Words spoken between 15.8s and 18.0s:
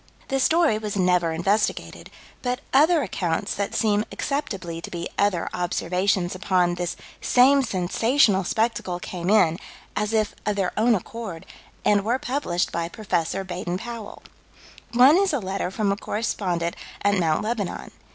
a correspondent at Mt. Lebanon.